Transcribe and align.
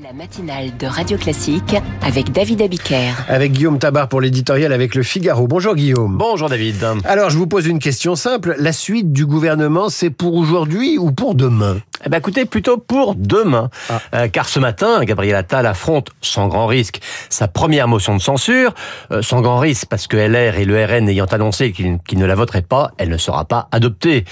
La 0.00 0.12
matinale 0.12 0.76
de 0.76 0.86
Radio 0.86 1.18
Classique 1.18 1.74
avec 2.02 2.30
David 2.30 2.62
Abiker. 2.62 3.14
Avec 3.26 3.50
Guillaume 3.50 3.80
Tabar 3.80 4.08
pour 4.08 4.20
l'éditorial 4.20 4.72
avec 4.72 4.94
le 4.94 5.02
Figaro. 5.02 5.48
Bonjour 5.48 5.74
Guillaume. 5.74 6.16
Bonjour 6.16 6.48
David. 6.48 6.86
Alors 7.04 7.30
je 7.30 7.36
vous 7.36 7.48
pose 7.48 7.66
une 7.66 7.80
question 7.80 8.14
simple. 8.14 8.54
La 8.58 8.72
suite 8.72 9.12
du 9.12 9.26
gouvernement, 9.26 9.88
c'est 9.88 10.10
pour 10.10 10.34
aujourd'hui 10.34 10.98
ou 10.98 11.10
pour 11.10 11.34
demain? 11.34 11.78
Eh 12.06 12.08
ben, 12.10 12.18
écoutez, 12.18 12.44
plutôt 12.44 12.78
pour 12.78 13.16
demain. 13.16 13.70
Ah. 13.90 14.00
Euh, 14.14 14.28
car 14.28 14.48
ce 14.48 14.60
matin, 14.60 15.02
Gabriel 15.02 15.34
Attal 15.34 15.66
affronte 15.66 16.10
sans 16.20 16.46
grand 16.46 16.66
risque 16.66 17.00
sa 17.28 17.48
première 17.48 17.88
motion 17.88 18.14
de 18.14 18.20
censure. 18.20 18.74
Euh, 19.10 19.20
sans 19.20 19.40
grand 19.40 19.58
risque 19.58 19.88
parce 19.90 20.06
que 20.06 20.16
LR 20.16 20.58
et 20.58 20.64
le 20.64 20.84
RN 20.84 21.08
ayant 21.08 21.26
annoncé 21.26 21.72
qu'ils 21.72 22.18
ne 22.18 22.24
la 22.24 22.36
voteraient 22.36 22.62
pas, 22.62 22.92
elle 22.98 23.08
ne 23.08 23.16
sera 23.16 23.46
pas 23.46 23.68
adoptée. 23.72 24.24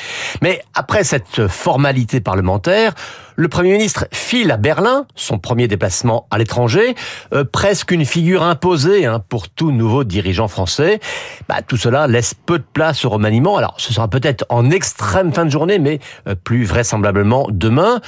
Mais 0.42 0.62
après 0.74 1.02
cette 1.02 1.48
formalité 1.48 2.20
parlementaire, 2.20 2.94
le 3.36 3.48
Premier 3.48 3.72
ministre 3.72 4.06
file 4.12 4.50
à 4.50 4.56
Berlin, 4.56 5.06
son 5.14 5.38
premier 5.38 5.68
déplacement 5.68 6.26
à 6.30 6.38
l'étranger, 6.38 6.94
euh, 7.32 7.44
presque 7.44 7.90
une 7.90 8.04
figure 8.04 8.42
imposée 8.42 9.06
hein, 9.06 9.22
pour 9.28 9.48
tout 9.48 9.70
nouveau 9.70 10.04
dirigeant 10.04 10.48
français. 10.48 11.00
Bah, 11.48 11.56
tout 11.66 11.76
cela 11.76 12.06
laisse 12.06 12.34
peu 12.34 12.58
de 12.58 12.64
place 12.72 13.04
au 13.04 13.10
remaniement. 13.10 13.56
Alors, 13.56 13.74
ce 13.78 13.92
sera 13.92 14.08
peut-être 14.08 14.44
en 14.48 14.70
extrême 14.70 15.32
fin 15.32 15.44
de 15.44 15.50
journée, 15.50 15.78
mais 15.78 16.00
plus 16.44 16.64
vraisemblablement 16.64 17.46
demain. 17.50 18.00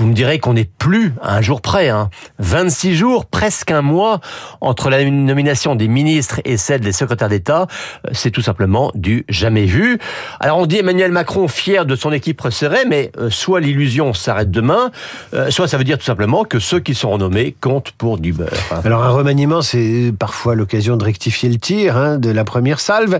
Vous 0.00 0.06
me 0.06 0.14
direz 0.14 0.38
qu'on 0.38 0.54
n'est 0.54 0.64
plus 0.64 1.12
à 1.20 1.36
un 1.36 1.42
jour 1.42 1.60
près. 1.60 1.90
Hein. 1.90 2.08
26 2.38 2.94
jours, 2.94 3.26
presque 3.26 3.70
un 3.70 3.82
mois 3.82 4.20
entre 4.62 4.88
la 4.88 5.04
nomination 5.04 5.74
des 5.74 5.88
ministres 5.88 6.40
et 6.46 6.56
celle 6.56 6.80
des 6.80 6.92
secrétaires 6.92 7.28
d'État. 7.28 7.66
Euh, 8.06 8.10
c'est 8.12 8.30
tout 8.30 8.40
simplement 8.40 8.90
du 8.94 9.26
jamais 9.28 9.66
vu. 9.66 9.98
Alors 10.40 10.56
on 10.56 10.64
dit 10.64 10.78
Emmanuel 10.78 11.12
Macron 11.12 11.48
fier 11.48 11.84
de 11.84 11.96
son 11.96 12.12
équipe 12.12 12.40
resserrée, 12.40 12.86
mais 12.88 13.12
euh, 13.18 13.28
soit 13.28 13.60
l'illusion 13.60 14.14
s'arrête 14.14 14.50
demain, 14.60 14.90
euh, 15.34 15.50
soit 15.50 15.68
ça 15.68 15.78
veut 15.78 15.84
dire 15.84 15.98
tout 15.98 16.04
simplement 16.04 16.44
que 16.44 16.58
ceux 16.58 16.80
qui 16.80 16.94
sont 16.94 17.10
renommés 17.10 17.54
comptent 17.60 17.92
pour 17.92 18.18
du 18.18 18.32
beurre. 18.32 18.48
Hein. 18.70 18.80
Alors 18.84 19.02
un 19.02 19.10
remaniement, 19.10 19.62
c'est 19.62 20.12
parfois 20.18 20.54
l'occasion 20.54 20.96
de 20.96 21.04
rectifier 21.04 21.48
le 21.48 21.56
tir 21.56 21.96
hein, 21.96 22.18
de 22.18 22.30
la 22.30 22.44
première 22.44 22.80
salve. 22.80 23.18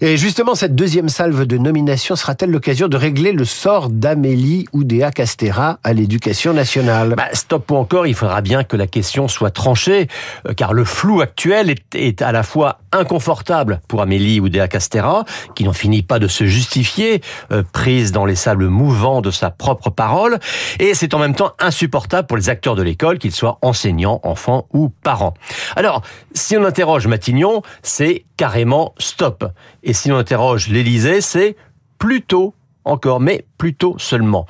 Et 0.00 0.16
justement, 0.16 0.54
cette 0.54 0.74
deuxième 0.74 1.08
salve 1.08 1.46
de 1.46 1.56
nomination 1.58 2.16
sera-t-elle 2.16 2.50
l'occasion 2.50 2.88
de 2.88 2.96
régler 2.96 3.32
le 3.32 3.44
sort 3.44 3.88
d'Amélie 3.88 4.66
Oudéa 4.72 5.10
Castera 5.10 5.78
à 5.82 5.92
l'éducation 5.92 6.52
nationale? 6.52 7.14
Bah, 7.16 7.28
stop 7.32 7.70
ou 7.70 7.76
encore, 7.76 8.06
il 8.06 8.14
faudra 8.14 8.40
bien 8.42 8.64
que 8.64 8.76
la 8.76 8.86
question 8.86 9.28
soit 9.28 9.50
tranchée, 9.50 10.08
euh, 10.46 10.52
car 10.54 10.74
le 10.74 10.84
flou 10.84 11.20
actuel 11.20 11.74
est, 11.94 12.22
à 12.22 12.32
la 12.32 12.42
fois 12.42 12.80
inconfortable 12.92 13.80
pour 13.88 14.02
Amélie 14.02 14.40
Oudéa 14.40 14.68
Castera, 14.68 15.24
qui 15.54 15.64
n'en 15.64 15.72
finit 15.72 16.02
pas 16.02 16.18
de 16.18 16.28
se 16.28 16.44
justifier, 16.44 17.22
euh, 17.50 17.62
prise 17.72 18.12
dans 18.12 18.26
les 18.26 18.36
sables 18.36 18.68
mouvants 18.68 19.22
de 19.22 19.30
sa 19.30 19.50
propre 19.50 19.90
parole, 19.90 20.38
et 20.82 20.94
c'est 20.94 21.14
en 21.14 21.20
même 21.20 21.36
temps 21.36 21.52
insupportable 21.60 22.26
pour 22.26 22.36
les 22.36 22.48
acteurs 22.48 22.74
de 22.74 22.82
l'école, 22.82 23.18
qu'ils 23.18 23.32
soient 23.32 23.58
enseignants, 23.62 24.20
enfants 24.24 24.66
ou 24.72 24.88
parents. 24.88 25.32
Alors, 25.76 26.02
si 26.34 26.56
on 26.56 26.64
interroge 26.64 27.06
Matignon, 27.06 27.62
c'est 27.84 28.24
carrément 28.36 28.92
stop. 28.98 29.44
Et 29.84 29.92
si 29.92 30.10
on 30.10 30.16
interroge 30.16 30.66
l'Élysée, 30.66 31.20
c'est 31.20 31.54
plutôt 31.98 32.52
encore, 32.84 33.20
mais 33.20 33.44
plutôt 33.58 33.94
seulement. 33.98 34.44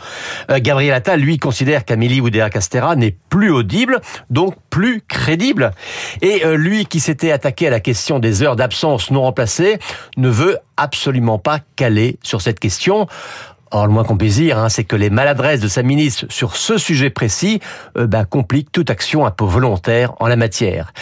Euh, 0.51 0.59
Gabriel 0.59 0.95
Attal, 0.95 1.21
lui, 1.21 1.39
considère 1.39 1.85
qu'Amélie 1.85 2.23
Oudéa-Castera 2.23 2.97
n'est 2.97 3.15
plus 3.29 3.51
audible, 3.51 4.01
donc 4.31 4.55
plus 4.71 5.03
crédible. 5.07 5.73
Et 6.23 6.47
euh, 6.47 6.57
lui, 6.57 6.87
qui 6.87 7.01
s'était 7.01 7.31
attaqué 7.31 7.67
à 7.67 7.71
la 7.71 7.81
question 7.81 8.19
des 8.19 8.43
heures 8.43 8.57
d'absence 8.57 9.11
non 9.11 9.21
remplacées, 9.21 9.79
ne 10.17 10.31
veut 10.31 10.57
absolument 10.79 11.39
pas 11.39 11.61
caler 11.77 12.19
sur 12.23 12.41
cette 12.41 12.59
question. 12.59 13.07
Or, 13.75 13.87
le 13.87 13.93
moins 13.93 14.05
qu'on 14.05 14.19
puisse 14.19 14.37
dire, 14.37 14.59
hein, 14.59 14.69
c'est 14.69 14.85
que 14.85 14.97
les 14.97 15.09
maladresses 15.09 15.61
de 15.61 15.69
sa 15.69 15.83
ministre 15.83 16.27
sur 16.29 16.57
ce 16.57 16.77
sujet 16.77 17.09
précis 17.09 17.61
euh, 17.97 18.07
bah, 18.07 18.27
compliquent 18.27 18.71
toute 18.71 18.91
action 18.91 19.25
un 19.25 19.31
peu 19.31 19.45
volontaire 19.45 20.13
en 20.21 20.27
la 20.27 20.37
matière. 20.37 20.93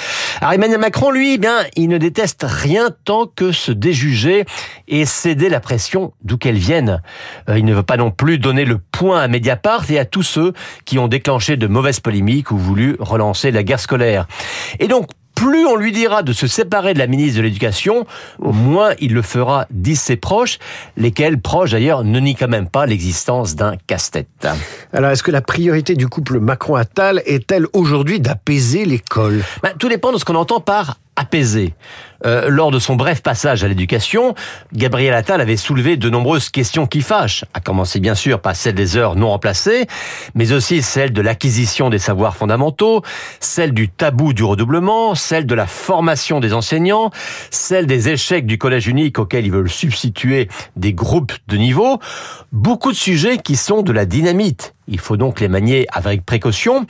Alors 0.41 0.53
Emmanuel 0.53 0.79
Macron, 0.79 1.11
lui, 1.11 1.35
eh 1.35 1.39
bien, 1.39 1.57
il 1.75 1.89
ne 1.89 1.99
déteste 1.99 2.47
rien 2.49 2.91
tant 3.05 3.27
que 3.27 3.51
se 3.51 3.73
déjuger 3.73 4.45
et 4.87 5.05
céder 5.05 5.49
la 5.49 5.59
pression 5.59 6.13
d'où 6.23 6.39
qu'elle 6.39 6.59
vienne. 6.59 7.03
Euh, 7.49 7.59
il 7.59 7.65
ne 7.65 7.75
veut 7.75 7.83
pas 7.83 7.97
non 7.97 8.13
plus 8.13 8.39
donner 8.39 8.65
le 8.65 8.79
point 8.79 9.21
à 9.21 9.29
Mediapart 9.29 9.91
et 9.91 9.99
à 9.99 10.05
tous 10.05 10.23
ceux 10.23 10.53
qui 10.85 10.99
ont 10.99 11.09
déclenché 11.09 11.57
de 11.57 11.67
mauvaises 11.67 12.01
polémiques 12.01 12.53
ou 12.53 12.57
voulu 12.57 12.97
relancer 13.01 13.51
la 13.51 13.65
guerre 13.65 13.81
scolaire. 13.81 14.29
Et 14.79 14.87
donc, 14.87 15.09
plus 15.41 15.65
on 15.65 15.75
lui 15.75 15.91
dira 15.91 16.23
de 16.23 16.35
se 16.35 16.47
séparer 16.47 16.93
de 16.93 16.99
la 16.99 17.07
ministre 17.07 17.39
de 17.39 17.43
l'Éducation, 17.43 18.07
moins 18.41 18.91
il 19.01 19.15
le 19.15 19.23
fera, 19.23 19.67
disent 19.71 20.03
ses 20.03 20.17
proches, 20.17 20.59
lesquels 20.99 21.41
proches 21.41 21.71
d'ailleurs 21.71 22.05
ne 22.05 22.21
nient 22.21 22.35
quand 22.35 22.47
même 22.47 22.69
pas 22.69 22.85
l'existence 22.85 23.55
d'un 23.57 23.77
casse-tête. 23.87 24.29
Alors 24.93 25.13
est-ce 25.13 25.23
que 25.23 25.31
la 25.31 25.41
priorité 25.41 25.95
du 25.95 26.09
couple 26.09 26.41
Macron-Attal 26.41 27.23
est-elle 27.25 27.65
aujourd'hui 27.73 28.21
d'apaiser 28.21 28.85
l'école? 28.85 29.43
Ben, 29.63 29.71
Tout 29.79 29.89
dépend 29.89 30.13
de 30.13 30.19
ce 30.19 30.27
qu'on 30.27 30.35
entend 30.35 30.61
par 30.61 30.99
apaiser. 31.21 31.75
Euh, 32.27 32.49
lors 32.49 32.71
de 32.71 32.79
son 32.79 32.97
bref 32.97 33.23
passage 33.23 33.63
à 33.65 33.69
l'éducation, 33.69 34.35
Gabriel 34.73 35.15
Attal 35.15 35.41
avait 35.41 35.57
soulevé 35.57 35.97
de 35.97 36.11
nombreuses 36.11 36.49
questions 36.49 36.87
qui 36.87 37.03
fâchent, 37.03 37.45
à 37.55 37.61
commencer 37.61 38.01
bien 38.01 38.15
sûr 38.15 38.41
par 38.41 38.57
celle 38.57 38.75
des 38.75 38.97
heures 38.97 39.17
non 39.17 39.29
remplacées, 39.29 39.87
mais 40.35 40.53
aussi 40.53 40.83
celle 40.83 41.13
de 41.13 41.21
l'acquisition 41.21 41.91
des 41.91 41.99
savoirs 41.99 42.37
fondamentaux, 42.37 43.03
celle 43.39 43.73
du 43.73 43.89
tabou 43.89 44.33
du 44.33 44.45
redoublement, 44.45 45.15
celle 45.15 45.47
de 45.47 45.55
la 45.55 45.67
formation 45.67 46.41
des 46.41 46.53
enseignants, 46.53 47.11
celle 47.51 47.87
des 47.87 48.09
échecs 48.09 48.47
du 48.47 48.59
collège 48.59 48.87
unique 48.87 49.19
auquel 49.19 49.45
ils 49.45 49.53
veulent 49.53 49.71
substituer 49.71 50.49
des 50.77 50.95
groupes 50.95 51.33
de 51.49 51.57
niveau, 51.57 52.01
beaucoup 52.53 52.93
de 52.93 52.97
sujets 52.97 53.39
qui 53.39 53.57
sont 53.57 53.83
de 53.83 53.93
la 53.93 54.07
dynamite. 54.07 54.75
Il 54.89 54.99
faut 54.99 55.17
donc 55.17 55.41
les 55.41 55.49
manier 55.49 55.87
avec 55.93 56.27
précaution. 56.27 56.87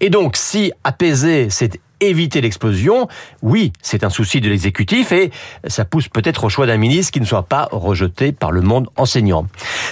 Et 0.00 0.08
donc, 0.08 0.36
si 0.36 0.72
apaiser, 0.84 1.48
c'est 1.50 1.80
éviter 2.00 2.40
l'explosion, 2.40 3.08
oui, 3.42 3.72
c'est 3.82 4.04
un 4.04 4.10
souci 4.10 4.40
de 4.40 4.48
l'exécutif 4.48 5.12
et 5.12 5.30
ça 5.66 5.84
pousse 5.84 6.08
peut-être 6.08 6.44
au 6.44 6.48
choix 6.48 6.66
d'un 6.66 6.76
ministre 6.76 7.12
qui 7.12 7.20
ne 7.20 7.26
soit 7.26 7.44
pas 7.44 7.68
rejeté 7.70 8.32
par 8.32 8.52
le 8.52 8.62
monde 8.62 8.88
enseignant. 8.96 9.46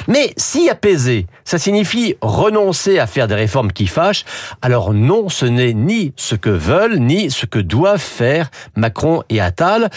Mais 0.07 0.33
si 0.37 0.69
apaiser, 0.69 1.27
ça 1.45 1.59
signifie 1.59 2.17
renoncer 2.21 2.99
à 2.99 3.07
faire 3.07 3.29
des 3.29 3.35
réformes 3.35 3.73
qui 3.73 3.87
fâchent, 3.87 4.25
alors 4.63 4.93
non, 4.95 5.29
ce 5.29 5.47
n'est 5.47 5.75
ni 5.75 6.13
ce 6.17 6.35
que 6.35 6.51
veulent, 6.51 6.99
ni 6.99 7.31
ce 7.31 7.47
que 7.47 7.59
doivent 7.59 8.01
faire 8.01 8.51
Macron 8.77 9.23
et 9.29 9.41
Attal. 9.41 9.91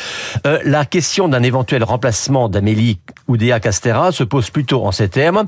Euh, 0.46 0.60
la 0.66 0.86
question 0.86 1.28
d'un 1.28 1.44
éventuel 1.44 1.84
remplacement 1.84 2.50
d'Amélie 2.50 3.00
Oudéa 3.28 3.60
Castera 3.60 4.12
se 4.12 4.24
pose 4.24 4.50
plutôt 4.50 4.86
en 4.86 4.92
ces 4.92 5.10
termes. 5.10 5.46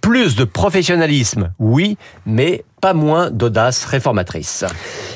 Plus 0.00 0.36
de 0.36 0.44
professionnalisme, 0.44 1.52
oui, 1.58 1.98
mais 2.24 2.64
pas 2.80 2.94
moins 2.94 3.30
d'audace 3.30 3.84
réformatrice. 3.84 4.64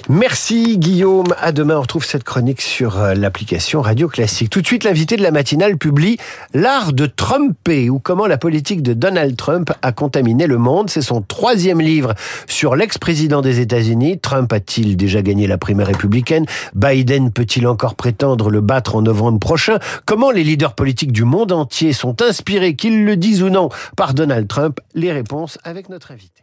Merci 0.09 0.78
Guillaume. 0.78 1.34
À 1.41 1.53
demain, 1.53 1.77
on 1.77 1.83
retrouve 1.83 2.05
cette 2.05 2.25
chronique 2.25 2.61
sur 2.61 2.99
euh, 2.99 3.15
l'application 3.15 3.81
Radio 3.83 4.09
Classique. 4.09 4.50
Tout 4.50 4.61
de 4.61 4.67
suite, 4.67 4.84
l'invité 4.84 5.17
de 5.17 5.23
la 5.23 5.31
matinale 5.31 5.78
publie 5.78 6.19
L'art 6.55 6.93
de 6.93 7.06
Trumper 7.06 7.91
ou 7.91 7.99
comment 7.99 8.27
la 8.27 8.39
politique 8.39 8.83
de 8.83 8.93
Donald 8.93 9.37
Trump 9.37 9.72
a 9.83 9.93
contaminé 9.93 10.47
le 10.47 10.59
monde. 10.59 10.91
C'est 10.91 11.03
son 11.03 11.22
troisième 11.22 11.81
livre 11.81 12.15
sur 12.47 12.77
l'ex-président 12.77 13.41
des 13.41 13.61
États-Unis. 13.61 14.19
Trump 14.19 14.53
a-t-il 14.53 14.97
déjà 14.97 15.22
gagné 15.22 15.47
la 15.47 15.59
primaire 15.59 15.87
républicaine? 15.87 16.47
Biden 16.75 17.31
peut-il 17.33 17.67
encore 17.67 17.95
prétendre 17.95 18.51
le 18.51 18.61
battre 18.61 18.97
en 18.97 19.03
novembre 19.03 19.39
prochain? 19.39 19.78
Comment 20.05 20.31
les 20.31 20.45
leaders 20.45 20.75
politiques 20.75 21.12
du 21.12 21.25
monde 21.25 21.53
entier 21.53 21.93
sont 21.93 22.22
inspirés, 22.22 22.77
qu'ils 22.77 23.05
le 23.05 23.17
disent 23.17 23.43
ou 23.43 23.51
non, 23.51 23.69
par 23.97 24.15
Donald 24.15 24.49
Trump? 24.49 24.81
Les 24.95 25.12
réponses 25.12 25.59
avec 25.65 25.89
notre 25.89 26.12
invité. 26.12 26.43